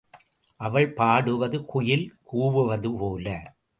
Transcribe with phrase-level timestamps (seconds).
[0.59, 3.27] அவள் பாடுவது குயில் கூவுவது போல.